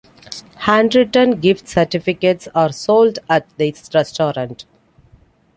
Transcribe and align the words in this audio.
Handwritten 0.55 1.39
gift 1.39 1.67
certificates 1.67 2.47
are 2.55 2.71
sold 2.73 3.19
at 3.29 3.45
this 3.59 3.87
restaurant. 3.93 4.65